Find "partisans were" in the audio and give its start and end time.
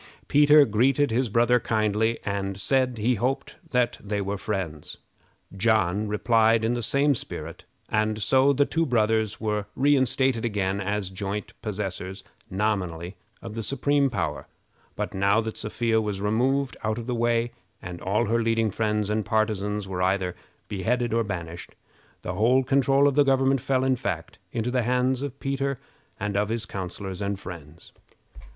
19.23-20.01